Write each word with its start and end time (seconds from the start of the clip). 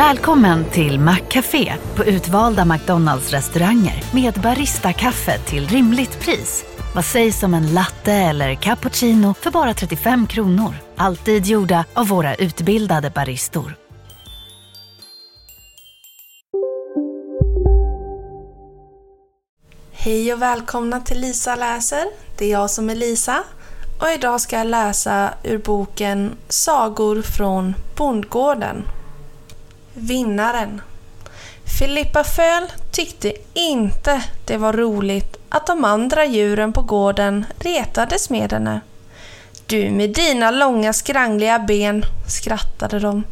Välkommen 0.00 0.64
till 0.64 1.00
Maccafé 1.00 1.74
på 1.96 2.04
utvalda 2.04 2.64
McDonalds 2.64 3.30
restauranger 3.30 4.04
med 4.14 4.34
Baristakaffe 4.34 5.38
till 5.38 5.68
rimligt 5.68 6.20
pris. 6.20 6.64
Vad 6.94 7.04
sägs 7.04 7.42
om 7.42 7.54
en 7.54 7.74
latte 7.74 8.12
eller 8.12 8.54
cappuccino 8.54 9.34
för 9.34 9.50
bara 9.50 9.74
35 9.74 10.26
kronor? 10.26 10.74
Alltid 10.96 11.46
gjorda 11.46 11.84
av 11.94 12.08
våra 12.08 12.34
utbildade 12.34 13.10
baristor. 13.10 13.74
Hej 19.92 20.32
och 20.32 20.42
välkomna 20.42 21.00
till 21.00 21.20
Lisa 21.20 21.56
läser. 21.56 22.04
Det 22.38 22.44
är 22.44 22.50
jag 22.50 22.70
som 22.70 22.90
är 22.90 22.94
Lisa 22.94 23.42
och 24.00 24.08
idag 24.08 24.40
ska 24.40 24.56
jag 24.56 24.66
läsa 24.66 25.30
ur 25.42 25.58
boken 25.58 26.36
Sagor 26.48 27.22
från 27.22 27.74
bondgården. 27.96 28.84
Vinnaren 29.94 30.80
Filippa 31.78 32.24
Föl 32.24 32.66
tyckte 32.90 33.32
inte 33.54 34.22
det 34.46 34.56
var 34.56 34.72
roligt 34.72 35.36
att 35.48 35.66
de 35.66 35.84
andra 35.84 36.24
djuren 36.24 36.72
på 36.72 36.82
gården 36.82 37.44
retades 37.58 38.30
med 38.30 38.52
henne. 38.52 38.80
Du 39.66 39.90
med 39.90 40.10
dina 40.10 40.50
långa 40.50 40.92
skrangliga 40.92 41.58
ben, 41.58 42.04
skrattade 42.28 42.98
de. 42.98 43.24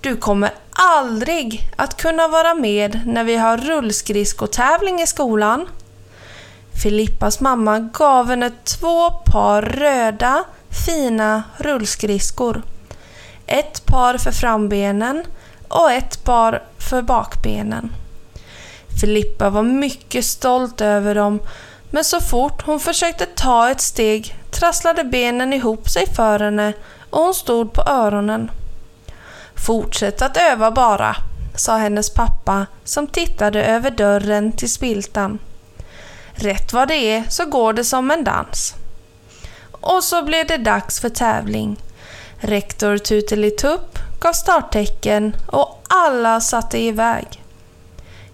Du 0.00 0.16
kommer 0.16 0.50
aldrig 0.70 1.70
att 1.76 1.96
kunna 1.96 2.28
vara 2.28 2.54
med 2.54 3.00
när 3.06 3.24
vi 3.24 3.36
har 3.36 3.56
rullskridskotävling 3.58 5.00
i 5.00 5.06
skolan. 5.06 5.68
Filippas 6.82 7.40
mamma 7.40 7.78
gav 7.78 8.28
henne 8.28 8.50
två 8.64 9.10
par 9.10 9.62
röda, 9.62 10.44
fina 10.86 11.42
rullskridskor. 11.56 12.62
Ett 13.46 13.86
par 13.86 14.18
för 14.18 14.32
frambenen 14.32 15.24
och 15.72 15.92
ett 15.92 16.24
par 16.24 16.62
för 16.78 17.02
bakbenen. 17.02 17.92
Filippa 19.00 19.50
var 19.50 19.62
mycket 19.62 20.24
stolt 20.24 20.80
över 20.80 21.14
dem 21.14 21.40
men 21.90 22.04
så 22.04 22.20
fort 22.20 22.62
hon 22.66 22.80
försökte 22.80 23.26
ta 23.26 23.70
ett 23.70 23.80
steg 23.80 24.36
trasslade 24.50 25.04
benen 25.04 25.52
ihop 25.52 25.88
sig 25.88 26.06
för 26.06 26.38
henne 26.38 26.72
och 27.10 27.20
hon 27.20 27.34
stod 27.34 27.72
på 27.72 27.82
öronen. 27.82 28.50
Fortsätt 29.54 30.22
att 30.22 30.36
öva 30.36 30.70
bara, 30.70 31.16
sa 31.56 31.76
hennes 31.76 32.14
pappa 32.14 32.66
som 32.84 33.06
tittade 33.06 33.64
över 33.64 33.90
dörren 33.90 34.52
till 34.52 34.72
spiltan. 34.72 35.38
Rätt 36.32 36.72
vad 36.72 36.88
det 36.88 36.94
är 36.96 37.24
så 37.28 37.46
går 37.46 37.72
det 37.72 37.84
som 37.84 38.10
en 38.10 38.24
dans. 38.24 38.74
Och 39.70 40.04
så 40.04 40.22
blev 40.22 40.46
det 40.46 40.56
dags 40.56 41.00
för 41.00 41.08
tävling. 41.08 41.76
Rektor 42.38 42.98
Tutelitupp 42.98 43.98
gav 44.22 44.32
starttecken 44.32 45.36
och 45.46 45.82
alla 45.88 46.40
satte 46.40 46.78
iväg. 46.78 47.42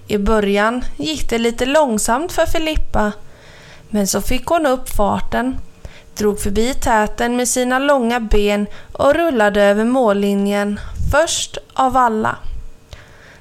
I 0.07 0.19
början 0.19 0.85
gick 0.97 1.31
det 1.31 1.39
lite 1.39 1.67
långsamt 1.67 2.33
för 2.33 2.47
Filippa, 2.47 3.13
men 3.89 4.07
så 4.07 4.21
fick 4.21 4.47
hon 4.47 4.67
upp 4.67 4.89
farten, 4.89 5.59
drog 6.15 6.41
förbi 6.41 6.75
täten 6.75 7.37
med 7.37 7.49
sina 7.49 7.79
långa 7.79 8.21
ben 8.21 8.67
och 8.93 9.15
rullade 9.15 9.63
över 9.63 9.85
mållinjen 9.85 10.81
först 11.13 11.59
av 11.75 11.97
alla. 11.97 12.37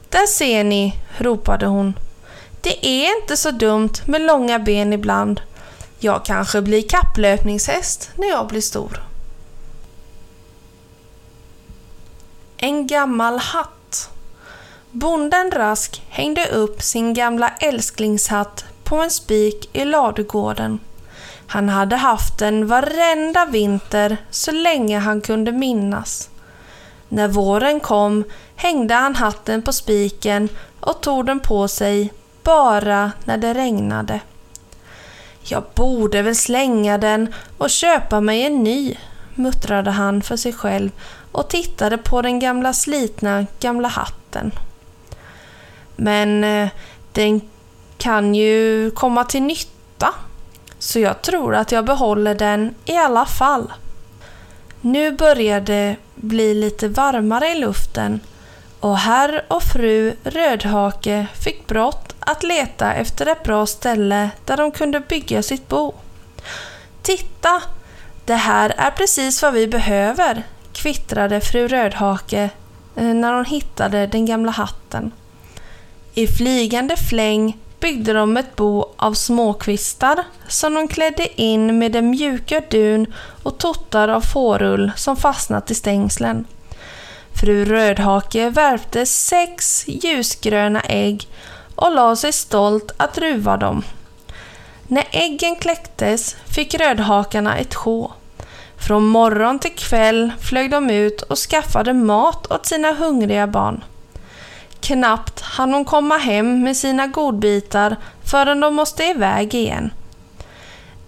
Där 0.10 0.28
ser 0.28 0.64
ni, 0.64 0.94
ropade 1.18 1.66
hon. 1.66 2.00
Det 2.62 2.88
är 2.88 3.22
inte 3.22 3.38
så 3.38 3.52
dumt 3.52 3.94
med 4.06 4.22
långa 4.22 4.60
ben 4.60 4.94
ibland. 4.94 5.42
Jag 6.00 6.26
kanske 6.26 6.62
blir 6.62 6.90
kapplöpningshäst 6.90 8.10
när 8.16 8.28
jag 8.28 8.48
blir 8.48 8.62
stor. 8.62 9.07
En 12.68 12.88
gammal 12.88 13.40
hatt. 13.40 14.10
Bonden 14.92 15.52
Rask 15.52 16.04
hängde 16.10 16.48
upp 16.48 16.82
sin 16.82 17.14
gamla 17.14 17.50
älsklingshatt 17.60 18.66
på 18.84 18.96
en 18.96 19.12
spik 19.12 19.70
i 19.74 19.86
ladugården. 19.86 20.80
Han 21.48 21.70
hade 21.70 21.96
haft 21.96 22.40
den 22.40 22.68
varenda 22.68 23.46
vinter 23.46 24.18
så 24.30 24.52
länge 24.52 25.00
han 25.00 25.22
kunde 25.22 25.52
minnas. 25.52 26.30
När 27.10 27.28
våren 27.28 27.80
kom 27.80 28.24
hängde 28.56 28.94
han 28.94 29.16
hatten 29.16 29.62
på 29.62 29.74
spiken 29.74 30.50
och 30.80 31.02
tog 31.02 31.26
den 31.26 31.40
på 31.40 31.68
sig 31.68 32.14
bara 32.44 33.12
när 33.26 33.38
det 33.38 33.54
regnade. 33.54 34.20
Jag 35.44 35.64
borde 35.76 36.22
väl 36.22 36.36
slänga 36.36 36.98
den 36.98 37.34
och 37.58 37.70
köpa 37.70 38.22
mig 38.22 38.46
en 38.46 38.64
ny, 38.64 38.98
muttrade 39.38 39.92
han 39.92 40.22
för 40.22 40.36
sig 40.36 40.54
själv 40.54 40.90
och 41.32 41.50
tittade 41.50 41.98
på 41.98 42.22
den 42.22 42.40
gamla 42.40 42.74
slitna 42.74 43.46
gamla 43.60 43.88
hatten. 43.88 44.52
Men 45.96 46.44
eh, 46.44 46.70
den 47.12 47.42
kan 47.98 48.36
ju 48.36 48.92
komma 48.92 49.24
till 49.24 49.44
nytta, 49.44 50.14
så 50.80 51.00
jag 51.00 51.22
tror 51.22 51.56
att 51.56 51.72
jag 51.72 51.86
behåller 51.86 52.36
den 52.36 52.76
i 52.86 52.96
alla 52.96 53.26
fall. 53.26 53.74
Nu 54.82 55.12
började 55.12 55.74
det 55.74 55.96
bli 56.16 56.54
lite 56.54 56.88
varmare 56.88 57.48
i 57.48 57.60
luften 57.60 58.20
och 58.80 58.98
herr 58.98 59.46
och 59.48 59.64
fru 59.64 60.16
Rödhake 60.24 61.28
fick 61.34 61.68
brått 61.68 62.16
att 62.20 62.44
leta 62.44 62.94
efter 62.94 63.26
ett 63.26 63.44
bra 63.44 63.66
ställe 63.66 64.30
där 64.46 64.58
de 64.58 64.72
kunde 64.72 65.00
bygga 65.00 65.44
sitt 65.44 65.70
bo. 65.70 65.94
Titta! 67.02 67.62
Det 68.28 68.36
här 68.36 68.74
är 68.78 68.92
precis 68.92 69.42
vad 69.42 69.54
vi 69.54 69.68
behöver, 69.68 70.44
kvittrade 70.74 71.42
fru 71.42 71.68
Rödhake 71.68 72.50
eh, 72.96 73.04
när 73.04 73.34
hon 73.34 73.46
hittade 73.46 74.08
den 74.08 74.26
gamla 74.26 74.52
hatten. 74.52 75.12
I 76.14 76.28
flygande 76.28 76.98
fläng 76.98 77.58
byggde 77.80 78.14
de 78.14 78.38
ett 78.38 78.56
bo 78.56 78.86
av 78.96 79.14
småkvistar 79.14 80.24
som 80.48 80.74
de 80.74 80.88
klädde 80.88 81.42
in 81.42 81.80
med 81.80 81.92
den 81.92 82.10
mjuka 82.10 82.62
dun 82.70 83.14
och 83.44 83.58
tottar 83.58 84.08
av 84.08 84.22
fårull 84.22 84.92
som 84.96 85.18
fastnat 85.18 85.72
i 85.72 85.76
stängslen. 85.76 86.46
Fru 87.42 87.66
Rödhake 87.66 88.50
värpte 88.50 89.06
sex 89.06 89.84
ljusgröna 89.88 90.82
ägg 90.82 91.28
och 91.76 91.92
la 91.92 92.16
sig 92.16 92.34
stolt 92.34 92.92
att 92.98 93.18
ruva 93.18 93.58
dem. 93.58 93.84
När 94.88 95.08
äggen 95.12 95.56
kläcktes 95.56 96.36
fick 96.56 96.74
rödhakarna 96.74 97.58
ett 97.58 97.76
sjå. 97.76 98.12
Från 98.78 99.06
morgon 99.06 99.60
till 99.60 99.76
kväll 99.76 100.32
flög 100.42 100.72
de 100.72 100.90
ut 100.90 101.22
och 101.22 101.38
skaffade 101.38 101.94
mat 101.94 102.52
åt 102.52 102.66
sina 102.66 102.92
hungriga 102.92 103.48
barn. 103.48 103.84
Knappt 104.80 105.42
hann 105.42 105.74
hon 105.74 105.86
komma 105.86 106.18
hem 106.18 106.64
med 106.64 106.78
sina 106.78 107.08
godbitar 107.08 107.96
förrän 108.24 108.60
de 108.60 108.76
måste 108.76 109.04
iväg 109.04 109.56
igen. 109.56 109.92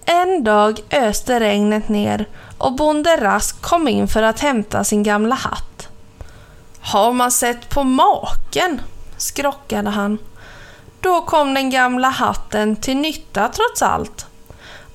En 0.05 0.43
dag 0.43 0.79
öste 0.91 1.39
regnet 1.39 1.89
ner 1.89 2.25
och 2.57 2.75
bonde 2.75 3.17
Rask 3.17 3.61
kom 3.61 3.87
in 3.87 4.07
för 4.07 4.23
att 4.23 4.39
hämta 4.39 4.83
sin 4.83 5.03
gamla 5.03 5.35
hatt. 5.35 5.87
Har 6.81 7.13
man 7.13 7.31
sett 7.31 7.69
på 7.69 7.83
maken? 7.83 8.81
skrockade 9.17 9.89
han. 9.89 10.17
Då 11.01 11.21
kom 11.21 11.53
den 11.53 11.69
gamla 11.69 12.09
hatten 12.09 12.75
till 12.75 12.97
nytta 12.97 13.47
trots 13.47 13.81
allt. 13.81 14.25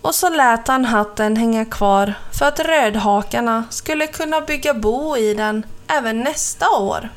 Och 0.02 0.14
så 0.14 0.30
lät 0.30 0.68
han 0.68 0.84
hatten 0.84 1.36
hänga 1.36 1.64
kvar 1.64 2.14
för 2.38 2.46
att 2.46 2.60
rödhakarna 2.60 3.64
skulle 3.70 4.06
kunna 4.06 4.40
bygga 4.40 4.74
bo 4.74 5.16
i 5.16 5.34
den 5.34 5.66
även 5.86 6.20
nästa 6.20 6.70
år. 6.70 7.08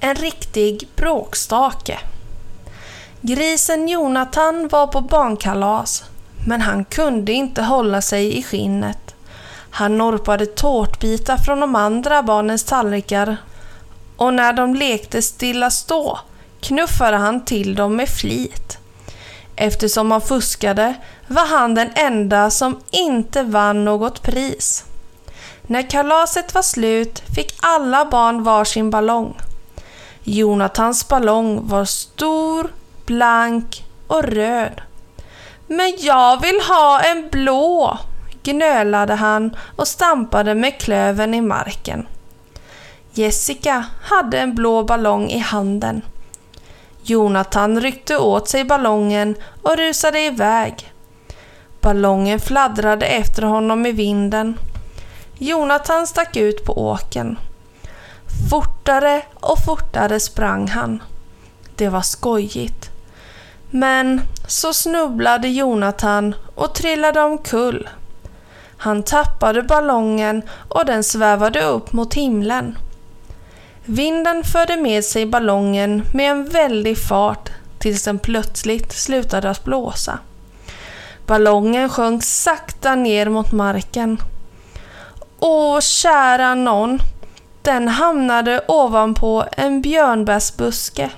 En 0.00 0.14
riktig 0.14 0.88
bråkstake. 0.96 1.98
Grisen 3.20 3.88
Jonathan 3.88 4.68
var 4.68 4.86
på 4.86 5.00
barnkalas, 5.00 6.04
men 6.46 6.60
han 6.60 6.84
kunde 6.84 7.32
inte 7.32 7.62
hålla 7.62 8.02
sig 8.02 8.38
i 8.38 8.42
skinnet. 8.42 9.14
Han 9.70 9.98
norpade 9.98 10.46
tårtbitar 10.46 11.36
från 11.36 11.60
de 11.60 11.74
andra 11.74 12.22
barnens 12.22 12.64
tallrikar 12.64 13.36
och 14.20 14.34
när 14.34 14.52
de 14.52 14.74
lekte 14.74 15.22
stilla 15.22 15.70
stå 15.70 16.18
knuffade 16.60 17.16
han 17.16 17.44
till 17.44 17.74
dem 17.74 17.96
med 17.96 18.08
flit. 18.08 18.78
Eftersom 19.56 20.10
han 20.10 20.20
fuskade 20.20 20.94
var 21.26 21.46
han 21.46 21.74
den 21.74 21.90
enda 21.94 22.50
som 22.50 22.80
inte 22.90 23.42
vann 23.42 23.84
något 23.84 24.22
pris. 24.22 24.84
När 25.62 25.90
kalaset 25.90 26.54
var 26.54 26.62
slut 26.62 27.22
fick 27.34 27.58
alla 27.60 28.04
barn 28.04 28.42
varsin 28.42 28.90
ballong. 28.90 29.36
Jonathans 30.22 31.08
ballong 31.08 31.68
var 31.68 31.84
stor, 31.84 32.72
blank 33.06 33.84
och 34.06 34.24
röd. 34.24 34.80
Men 35.66 35.92
jag 35.98 36.40
vill 36.40 36.60
ha 36.68 37.00
en 37.00 37.28
blå, 37.30 37.98
gnölade 38.42 39.14
han 39.14 39.56
och 39.76 39.88
stampade 39.88 40.54
med 40.54 40.80
klöven 40.80 41.34
i 41.34 41.40
marken. 41.40 42.06
Jessica 43.12 43.84
hade 44.02 44.40
en 44.40 44.54
blå 44.54 44.84
ballong 44.84 45.30
i 45.30 45.38
handen. 45.38 46.02
Jonathan 47.02 47.80
ryckte 47.80 48.18
åt 48.18 48.48
sig 48.48 48.64
ballongen 48.64 49.34
och 49.62 49.76
rusade 49.76 50.20
iväg. 50.20 50.92
Ballongen 51.80 52.40
fladdrade 52.40 53.06
efter 53.06 53.42
honom 53.42 53.86
i 53.86 53.92
vinden. 53.92 54.58
Jonathan 55.38 56.06
stack 56.06 56.36
ut 56.36 56.64
på 56.64 56.78
åken. 56.78 57.38
Fortare 58.50 59.22
och 59.34 59.64
fortare 59.64 60.20
sprang 60.20 60.68
han. 60.68 61.02
Det 61.76 61.88
var 61.88 62.02
skojigt. 62.02 62.90
Men 63.70 64.20
så 64.46 64.72
snubblade 64.72 65.48
Jonathan 65.48 66.34
och 66.54 66.74
trillade 66.74 67.20
omkull. 67.20 67.88
Han 68.76 69.02
tappade 69.02 69.62
ballongen 69.62 70.42
och 70.68 70.84
den 70.84 71.04
svävade 71.04 71.62
upp 71.62 71.92
mot 71.92 72.14
himlen. 72.14 72.78
Vinden 73.84 74.44
förde 74.44 74.76
med 74.76 75.04
sig 75.04 75.26
ballongen 75.26 76.02
med 76.14 76.30
en 76.30 76.48
väldig 76.48 76.98
fart 76.98 77.50
tills 77.78 78.04
den 78.04 78.18
plötsligt 78.18 78.92
slutade 78.92 79.50
att 79.50 79.64
blåsa. 79.64 80.18
Ballongen 81.26 81.88
sjönk 81.88 82.24
sakta 82.24 82.94
ner 82.94 83.28
mot 83.28 83.52
marken. 83.52 84.22
Åh, 85.38 85.80
kära 85.80 86.54
nån! 86.54 86.98
Den 87.62 87.88
hamnade 87.88 88.64
ovanpå 88.68 89.44
en 89.52 89.82
björnbärsbuske. 89.82 91.10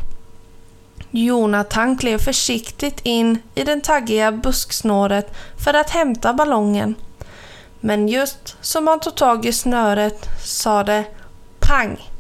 Jonathan 1.11 1.99
klev 1.99 2.19
försiktigt 2.19 3.01
in 3.03 3.39
i 3.55 3.65
den 3.65 3.81
taggiga 3.81 4.33
busksnåret 4.33 5.35
för 5.65 5.75
att 5.75 5.91
hämta 5.91 6.33
ballongen. 6.33 6.95
Men 7.81 8.09
just 8.09 8.57
som 8.61 8.87
han 8.87 9.01
tog 9.01 9.15
tag 9.15 9.47
i 9.47 9.53
snöret 9.53 10.29
sa 10.45 10.85
det 10.85 11.05
pang. 11.61 12.12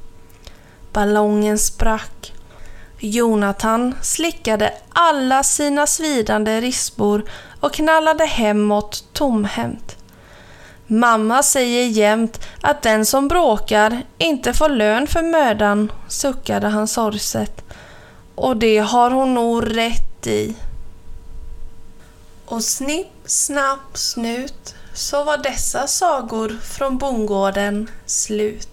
Ballongen 0.92 1.58
sprack. 1.58 2.32
Jonathan 2.98 3.94
slickade 4.02 4.74
alla 4.88 5.42
sina 5.42 5.86
svidande 5.86 6.60
rispor 6.60 7.24
och 7.60 7.74
knallade 7.74 8.24
hemåt 8.24 9.04
tomhänt. 9.12 9.96
Mamma 10.86 11.42
säger 11.42 11.86
jämt 11.86 12.40
att 12.60 12.82
den 12.82 13.06
som 13.06 13.28
bråkar 13.28 14.02
inte 14.18 14.52
får 14.52 14.68
lön 14.68 15.06
för 15.06 15.22
mödan, 15.22 15.92
suckade 16.08 16.68
han 16.68 16.88
sorgset. 16.88 17.64
Och 18.34 18.56
det 18.56 18.78
har 18.78 19.10
hon 19.10 19.34
nog 19.34 19.76
rätt 19.76 20.26
i. 20.26 20.54
Och 22.44 22.64
snipp, 22.64 23.12
snapp, 23.24 23.98
snut 23.98 24.74
så 24.94 25.24
var 25.24 25.38
dessa 25.38 25.86
sagor 25.86 26.58
från 26.62 26.98
bondgården 26.98 27.90
slut. 28.06 28.71